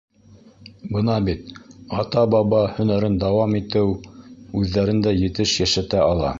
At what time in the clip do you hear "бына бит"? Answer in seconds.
0.95-1.51